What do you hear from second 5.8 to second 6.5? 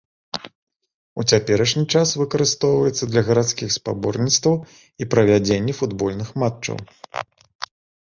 футбольных